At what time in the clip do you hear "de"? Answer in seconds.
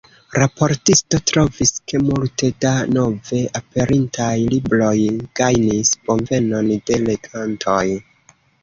6.91-7.03